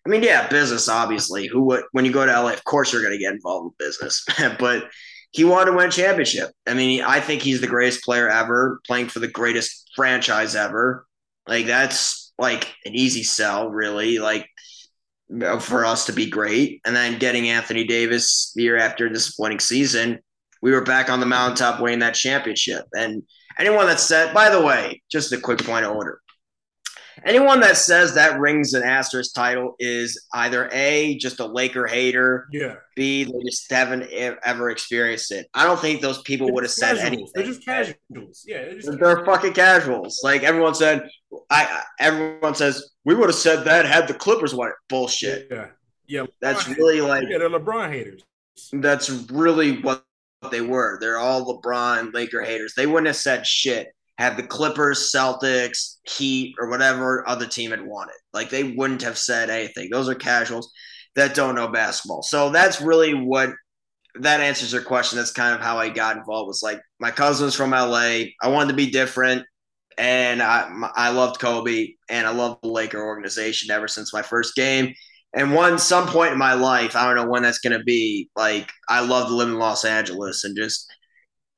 [0.06, 1.48] I mean, yeah, business obviously.
[1.48, 4.26] Who would when you go to LA, of course you're gonna get involved with business.
[4.60, 4.90] but
[5.32, 6.52] he wanted to win a championship.
[6.68, 11.06] I mean, I think he's the greatest player ever, playing for the greatest franchise ever.
[11.48, 14.18] Like that's like an easy sell, really.
[14.18, 14.48] Like
[15.60, 19.60] for us to be great, and then getting Anthony Davis the year after a disappointing
[19.60, 20.20] season,
[20.62, 22.86] we were back on the mountaintop winning that championship.
[22.94, 23.24] And
[23.60, 26.20] anyone that said, by the way, just a quick point of order.
[27.26, 32.48] Anyone that says that rings an asterisk title is either A, just a Laker hater,
[32.52, 32.76] yeah.
[32.96, 35.48] B, they just haven't ever experienced it.
[35.54, 37.28] I don't think those people would have said anything.
[37.34, 38.44] They're just casuals.
[38.48, 39.26] Yeah, they're, they're casuals.
[39.26, 40.20] fucking casuals.
[40.24, 41.10] Like everyone said,
[41.50, 44.76] I everyone says we would have said that had the Clippers won it.
[44.88, 45.48] Bullshit.
[45.52, 45.68] Yeah,
[46.08, 46.26] yeah.
[46.42, 48.24] That's really like yeah, they're LeBron haters.
[48.74, 50.04] That's really what
[50.52, 50.98] they were.
[51.00, 52.74] They're all LeBron Laker haters.
[52.76, 57.82] They wouldn't have said shit had the Clippers, Celtics, Heat, or whatever other team had
[57.82, 58.16] wanted.
[58.34, 59.90] Like they wouldn't have said anything.
[59.90, 60.72] Those are casuals
[61.16, 62.22] that don't know basketball.
[62.22, 63.52] So that's really what
[64.20, 65.18] that answers your question.
[65.18, 66.50] That's kind of how I got involved.
[66.50, 68.26] Was like my cousin's from LA.
[68.42, 69.46] I wanted to be different,
[69.98, 74.54] and I I loved Kobe, and I loved the Laker organization ever since my first
[74.54, 74.94] game.
[75.34, 78.30] And one some point in my life, I don't know when that's going to be.
[78.36, 80.92] Like I love to live in Los Angeles and just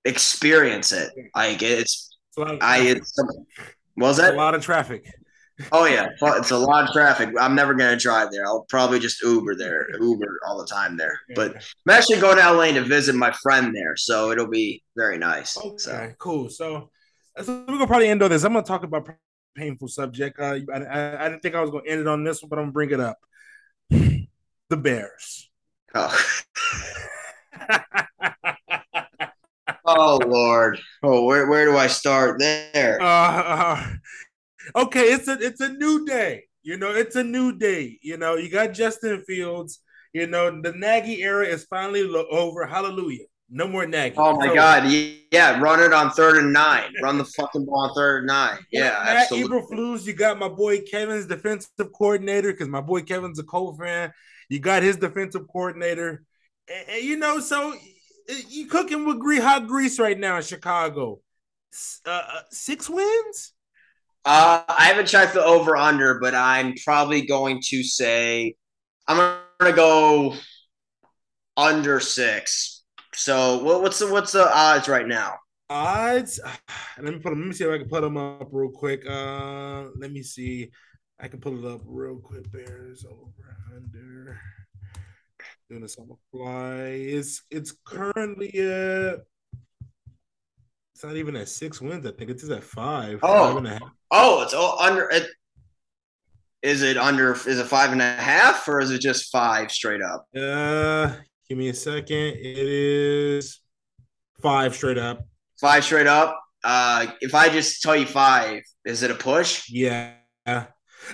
[0.05, 1.11] experience it.
[1.35, 3.13] Like it's, I it's
[3.97, 5.05] was that a lot of traffic.
[5.71, 7.35] Oh yeah, it's a lot of traffic.
[7.39, 8.45] I'm never gonna drive there.
[8.45, 11.19] I'll probably just Uber there, Uber all the time there.
[11.35, 15.17] But I'm actually going to LA to visit my friend there, so it'll be very
[15.17, 15.57] nice.
[15.57, 16.13] Okay, so.
[16.17, 16.49] cool.
[16.49, 16.89] So,
[17.43, 18.43] so we're gonna probably end on this.
[18.43, 19.09] I'm gonna talk about
[19.55, 20.39] painful subject.
[20.39, 22.57] Uh, I, I, I didn't think I was gonna end it on this one, but
[22.57, 23.19] I'm gonna bring it up
[23.89, 25.49] the Bears.
[25.93, 26.17] Oh.
[29.85, 30.79] oh Lord.
[31.03, 33.01] Oh, where where do I start there?
[33.01, 33.87] Uh, uh,
[34.75, 36.43] okay, it's a it's a new day.
[36.63, 37.97] You know, it's a new day.
[38.01, 39.81] You know, you got Justin Fields.
[40.13, 42.65] You know, the Nagy era is finally over.
[42.65, 43.25] Hallelujah.
[43.49, 44.15] No more Nagy.
[44.17, 44.83] Oh my so, God!
[45.31, 46.93] Yeah, run it on third and nine.
[47.01, 48.59] Run the fucking ball on third and nine.
[48.71, 49.59] Yeah, Matt absolutely.
[49.59, 54.13] Eberflus, you got my boy Kevin's defensive coordinator because my boy Kevin's a Colts fan.
[54.47, 56.23] You got his defensive coordinator,
[56.69, 57.73] and, and you know, so
[58.49, 61.19] you cooking with Grease, hot grease right now in Chicago.
[62.05, 63.53] Uh, uh, six wins.
[64.23, 68.55] Uh, I haven't checked the over under, but I'm probably going to say
[69.07, 70.35] I'm going to go
[71.57, 72.83] under six.
[73.13, 75.35] So what, what's the what's the odds right now?
[75.69, 76.39] Odds.
[76.99, 77.39] Let me put them.
[77.39, 79.03] Let me see if I can put them up real quick.
[79.09, 80.69] Uh, let me see.
[81.19, 82.51] I can pull it up real quick.
[82.51, 84.39] Bears over under.
[85.71, 86.81] Doing this on the fly.
[86.89, 89.19] It's it's currently at.
[90.93, 92.05] It's not even at six wins.
[92.05, 93.21] I think it's at five.
[93.23, 93.79] Oh, five
[94.11, 95.09] oh, it's all under.
[95.09, 95.27] It,
[96.61, 97.31] is it under?
[97.31, 100.25] Is it five and a half, or is it just five straight up?
[100.35, 101.15] Uh,
[101.47, 102.35] Give me a second.
[102.35, 103.61] It is
[104.41, 105.25] five straight up.
[105.61, 106.37] Five straight up.
[106.65, 109.69] Uh, if I just tell you five, is it a push?
[109.69, 110.15] Yeah.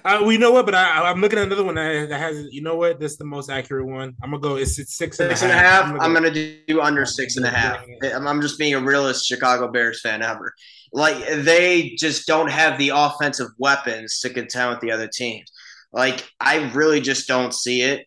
[0.03, 2.47] Uh, we know what, but I, am looking at another one that, has.
[2.51, 2.99] You know what?
[2.99, 4.15] This is the most accurate one.
[4.21, 4.55] I'm gonna go.
[4.55, 5.85] It's, it's six and six and a half.
[5.85, 7.83] I'm gonna, I'm gonna do under six and a half.
[8.03, 10.53] I'm just being a realist Chicago Bears fan ever.
[10.93, 15.51] Like they just don't have the offensive weapons to contend with the other teams.
[15.91, 18.05] Like I really just don't see it.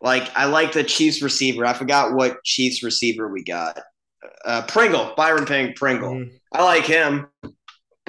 [0.00, 1.64] Like I like the Chiefs receiver.
[1.64, 3.80] I forgot what Chiefs receiver we got.
[4.44, 6.14] Uh, Pringle, Byron Ping Pringle.
[6.14, 6.38] Mm.
[6.52, 7.26] I like him,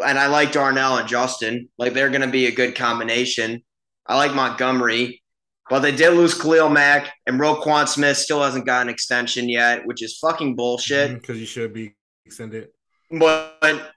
[0.06, 1.70] and I like Darnell and Justin.
[1.78, 3.64] Like they're going to be a good combination.
[4.06, 5.22] I like Montgomery,
[5.70, 9.86] but they did lose Khalil Mack, and Roquan Smith still hasn't got an extension yet,
[9.86, 11.14] which is fucking bullshit.
[11.14, 12.70] Because mm, he should be extended.
[13.12, 13.94] But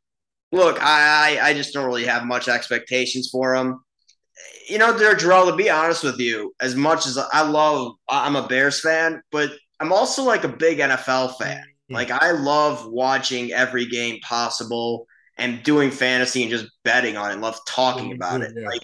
[0.52, 3.80] look, I I just don't really have much expectations for him
[4.68, 8.36] you know, there, Jarrell, to be honest with you, as much as I love, I'm
[8.36, 11.62] a Bears fan, but I'm also like a big NFL fan.
[11.62, 11.94] Mm-hmm.
[11.94, 15.06] Like, I love watching every game possible
[15.40, 17.40] and doing fantasy and just betting on it.
[17.40, 18.52] Love talking mm-hmm, about it.
[18.56, 18.82] Like,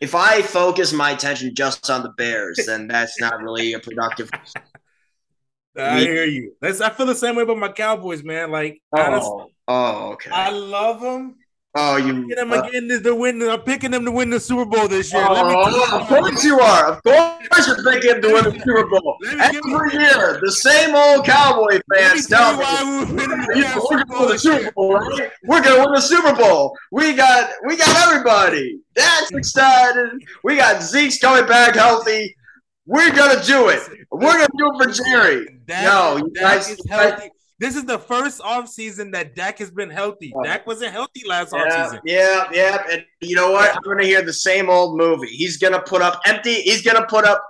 [0.00, 4.30] if I focus my attention just on the Bears, then that's not really a productive.
[5.76, 6.54] I hear you.
[6.60, 8.50] That's I feel the same way about my Cowboys, man.
[8.50, 10.30] Like, oh, honestly, oh, okay.
[10.30, 11.36] I love them,
[11.74, 13.40] Oh, you get them uh, again to win.
[13.42, 15.24] I'm picking them to win the Super Bowl this year.
[15.26, 16.92] Oh, of course you are.
[16.92, 20.38] Of course you're picking them to win the Super Bowl every year.
[20.42, 22.64] The same old Cowboy fans tell me
[23.14, 24.94] we're going to win the Super Bowl.
[24.98, 25.30] Right?
[25.44, 26.76] We're going to win the Super Bowl.
[26.90, 28.80] We got we got everybody.
[28.94, 30.22] That's excited.
[30.44, 32.36] We got Zeke's coming back healthy.
[32.84, 33.80] We're gonna do it.
[34.10, 35.60] We're gonna do it for Jerry.
[35.66, 36.76] That, no, you guys.
[36.88, 37.30] Healthy.
[37.62, 40.34] This is the first offseason that Dak has been healthy.
[40.42, 42.00] Dak wasn't healthy last Yeah, offseason.
[42.04, 42.82] yeah, yeah.
[42.90, 43.72] And you know what?
[43.76, 45.28] I'm gonna hear the same old movie.
[45.28, 46.54] He's gonna put up empty.
[46.54, 47.40] He's gonna put up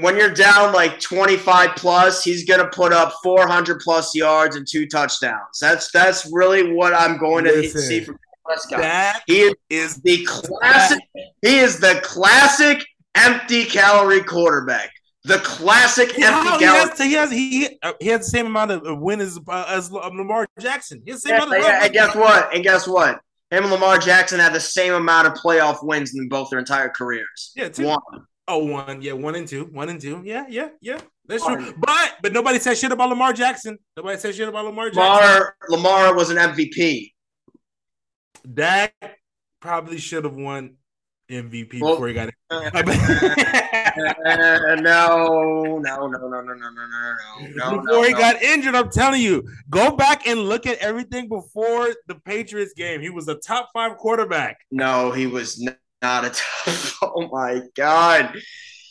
[0.00, 2.24] when you're down like 25 plus.
[2.24, 5.60] He's gonna put up 400 plus yards and two touchdowns.
[5.60, 8.80] That's that's really what I'm going to Listen, see from Prescott.
[8.80, 10.98] Dak He is is the classic.
[11.42, 14.90] He is the classic empty calorie quarterback.
[15.28, 16.88] The classic empty he calorie.
[16.88, 19.92] has, he has he uh, he has the same amount of win as uh, as
[19.92, 21.02] Lamar Jackson.
[21.04, 22.54] He has the same amount of and guess what?
[22.54, 23.20] And guess what?
[23.50, 26.88] Him and Lamar Jackson had the same amount of playoff wins in both their entire
[26.88, 27.52] careers.
[27.54, 27.84] Yeah, two.
[27.84, 28.00] One.
[28.50, 30.98] Oh, one, yeah, one and two, one and two, yeah, yeah, yeah.
[31.26, 31.74] That's true.
[31.76, 33.78] But but nobody said shit about Lamar Jackson.
[33.94, 35.02] Nobody said shit about Lamar Jackson.
[35.02, 37.12] Lamar, Lamar was an MVP.
[38.50, 38.94] Dak
[39.60, 40.77] probably should have won
[41.30, 42.34] MVP Well- before he got it.
[43.98, 47.80] Uh, no, no, no, no, no, no, no, no, no, no.
[47.82, 48.18] before he no.
[48.18, 53.00] got injured, I'm telling you, go back and look at everything before the Patriots game.
[53.00, 54.58] He was a top five quarterback.
[54.70, 55.58] No, he was
[56.02, 56.98] not a tough.
[57.02, 58.36] Oh my god,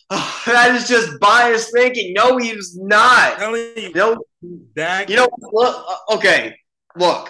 [0.10, 2.14] Oh, that is just biased thinking.
[2.14, 3.38] No, he was I'm not.
[3.38, 4.18] telling you, No,
[4.76, 5.10] Dak.
[5.10, 6.56] You know, look, uh, okay,
[6.96, 7.30] look,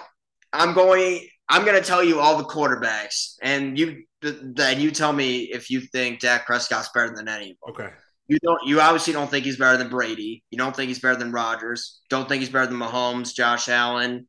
[0.52, 1.28] I'm going.
[1.48, 5.70] I'm going to tell you all the quarterbacks, and you then you tell me if
[5.70, 7.86] you think Dak Prescott's better than any of them.
[7.86, 7.94] okay.
[8.26, 8.60] You don't.
[8.66, 10.44] You obviously don't think he's better than Brady.
[10.50, 12.00] You don't think he's better than Rodgers.
[12.10, 14.28] Don't think he's better than Mahomes, Josh Allen.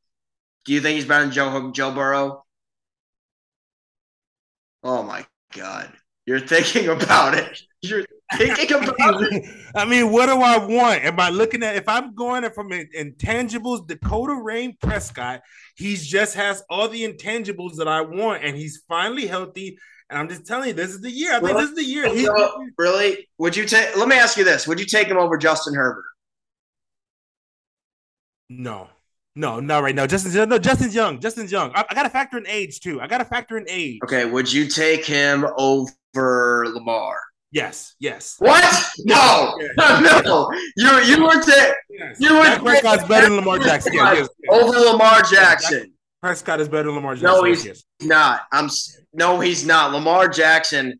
[0.63, 2.45] Do you think he's better than Joe Joe Burrow?
[4.83, 5.91] Oh my God,
[6.25, 7.61] you're thinking about it.
[7.81, 8.05] You're
[8.37, 9.43] thinking about it.
[9.75, 11.03] I mean, what do I want?
[11.03, 15.41] Am I looking at if I'm going from in- intangibles, Dakota Rayne Prescott,
[15.75, 19.77] he's just has all the intangibles that I want, and he's finally healthy.
[20.09, 21.33] And I'm just telling you, this is the year.
[21.35, 22.07] I think this is the year.
[22.09, 23.95] He, So, really, would you take?
[23.95, 26.05] Let me ask you this: Would you take him over Justin Herbert?
[28.49, 28.89] no,
[29.35, 30.07] no, not right now.
[30.07, 31.19] Justin's no, Justin's young.
[31.19, 31.71] Justin's young.
[31.75, 32.99] I, I got to factor in age too.
[32.99, 33.99] I got to factor in age.
[34.03, 37.19] Okay, would you take him over Lamar?
[37.51, 38.35] Yes, yes.
[38.39, 38.63] What?
[38.99, 40.49] No, no.
[40.77, 42.17] You you would take yes.
[42.19, 43.93] You Dak Prescott's better than Lamar Jackson.
[43.93, 44.61] Yes, yes, yes.
[44.61, 45.93] over Lamar Jackson.
[46.21, 47.31] Prescott is better than Lamar Jackson.
[47.31, 47.83] No, he's- yes.
[48.01, 48.41] Not.
[48.51, 48.69] I'm
[49.13, 49.91] no, he's not.
[49.93, 50.99] Lamar Jackson.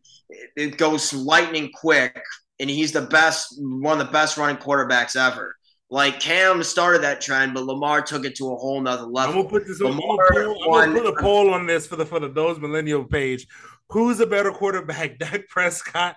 [0.56, 2.20] It goes lightning quick,
[2.58, 5.54] and he's the best, one of the best running quarterbacks ever.
[5.88, 9.34] Like Cam started that trend, but Lamar took it to a whole nother level.
[9.34, 9.80] I'm gonna put this.
[9.80, 13.04] Lamar gonna, I'm gonna put a poll on this for the for the those millennial
[13.04, 13.46] page.
[13.90, 16.16] Who's a better quarterback, Dak Prescott,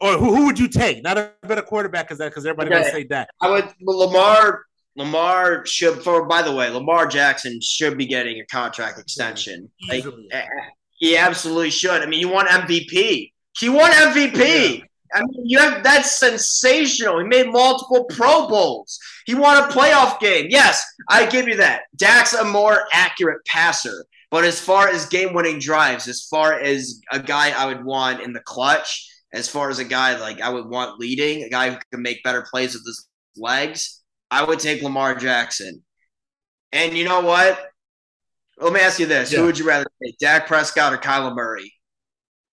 [0.00, 1.02] or who, who would you take?
[1.02, 2.80] Not a better quarterback because that because everybody Okay.
[2.82, 3.28] gonna say Dak.
[3.40, 4.64] I would Lamar.
[4.96, 6.02] Lamar should.
[6.02, 9.70] For by the way, Lamar Jackson should be getting a contract extension.
[9.88, 10.44] Like, eh, eh,
[10.98, 12.02] he absolutely should.
[12.02, 13.32] I mean, he won MVP.
[13.58, 14.82] He won MVP.
[15.14, 17.18] I mean, you have that's sensational.
[17.20, 18.98] He made multiple Pro Bowls.
[19.26, 20.46] He won a playoff game.
[20.50, 21.82] Yes, I give you that.
[21.96, 27.18] Dak's a more accurate passer, but as far as game-winning drives, as far as a
[27.18, 30.66] guy I would want in the clutch, as far as a guy like I would
[30.66, 34.82] want leading, a guy who can make better plays with his legs, I would take
[34.82, 35.82] Lamar Jackson.
[36.72, 37.58] And you know what?
[38.58, 39.40] Let me ask you this: Yeah.
[39.40, 41.72] Who would you rather take, Dak Prescott or Kyler Murray?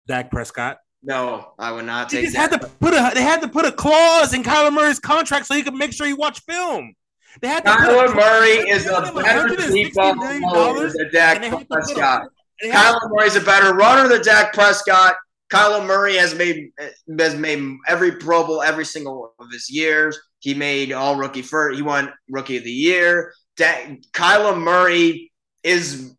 [0.06, 0.78] Dak Prescott.
[1.02, 3.64] No, I would not They take just had to put a they had to put
[3.64, 6.94] a clause in Kyler Murray's contract so he could make sure he watched film.
[7.40, 11.58] They had Kyler Murray is a better 160 deep million dollars, than Dak they had
[11.58, 12.28] to put a- Prescott.
[12.64, 15.16] Kyler Murray's a better runner than Dak Prescott.
[15.52, 16.70] Kyler Murray has made
[17.18, 20.18] has made every Pro Bowl every single one of his years.
[20.40, 21.76] He made all rookie first.
[21.76, 23.32] He won rookie of the year.
[23.56, 25.30] Dak, Kyler Murray
[25.62, 26.12] is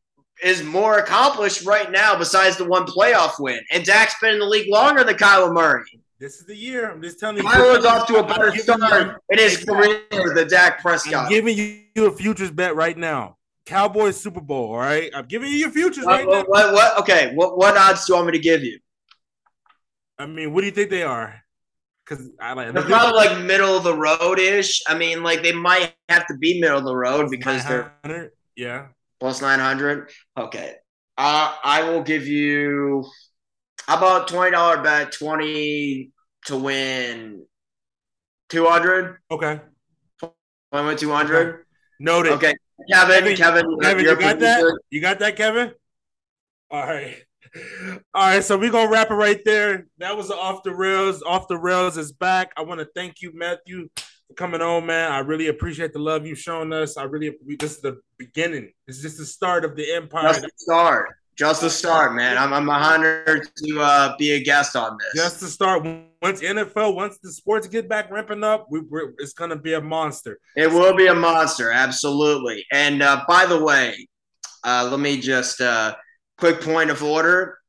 [0.43, 3.59] is more accomplished right now besides the one playoff win.
[3.71, 5.83] And Dak's been in the league longer than Kyler Murray.
[6.19, 6.89] This is the year.
[6.89, 7.43] I'm just telling you.
[7.43, 11.25] Kyler's off to a better start in his career than Dak Prescott.
[11.25, 13.37] I'm giving you a futures bet right now.
[13.67, 14.71] Cowboys Super Bowl.
[14.71, 16.51] All right, I'm giving you your futures right What, now.
[16.51, 18.79] what, what, okay, what, what odds do you want me to give you?
[20.17, 21.43] I mean, what do you think they are?
[22.03, 24.81] Because I like They're probably like middle of the road ish.
[24.87, 28.87] I mean, like they might have to be middle of the road because they're yeah.
[29.19, 30.09] plus 900.
[30.37, 30.75] Okay.
[31.17, 33.05] Uh, I will give you,
[33.87, 36.11] how about $20 bet, 20
[36.45, 37.45] to win
[38.49, 39.17] 200?
[39.31, 39.61] Okay.
[40.71, 41.65] I win 200?
[41.99, 42.33] Noted.
[42.33, 42.53] Okay.
[42.91, 44.59] Kevin, Kevin, Kevin, Kevin, you're got that?
[44.59, 44.81] producer.
[44.89, 45.71] You got that, Kevin?
[46.69, 47.15] All right.
[48.13, 49.87] All right, so we're gonna wrap it right there.
[49.99, 51.23] That was off the rails.
[51.23, 52.51] Off the rails is back.
[52.57, 55.11] I want to thank you, Matthew, for coming on, man.
[55.11, 56.97] I really appreciate the love you've shown us.
[56.97, 58.73] I really this is the beginning.
[58.87, 60.23] It's just the start of the empire.
[60.23, 61.15] That's the start.
[61.37, 62.35] Just the start, man.
[62.35, 65.23] I'm, I'm honored to uh, be a guest on this.
[65.23, 65.83] Just to start.
[66.19, 68.81] Once NFL, once the sports get back ramping up, we,
[69.19, 70.39] it's going to be a monster.
[70.55, 72.65] It will be a monster, absolutely.
[72.71, 74.07] And uh, by the way,
[74.63, 75.95] uh, let me just uh,
[76.39, 77.59] quick point of order.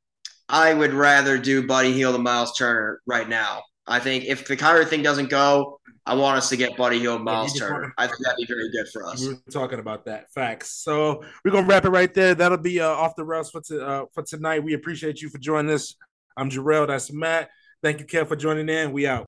[0.48, 3.62] I would rather do Buddy Hield than Myles Turner right now.
[3.86, 5.77] I think if the Kyrie thing doesn't go,
[6.08, 7.94] I want us to get Buddy Hield, Myles yeah, Turner.
[7.98, 9.20] I think that'd be very good for us.
[9.20, 10.32] We were talking about that.
[10.32, 10.70] Facts.
[10.70, 12.34] So we're gonna wrap it right there.
[12.34, 14.64] That'll be uh, off the rails for to, uh, for tonight.
[14.64, 15.96] We appreciate you for joining us.
[16.34, 16.86] I'm Jarrell.
[16.86, 17.50] That's Matt.
[17.82, 18.92] Thank you, Kev, for joining in.
[18.92, 19.26] We out.